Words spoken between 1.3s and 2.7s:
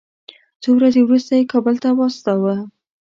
یې کابل ته واستاوه.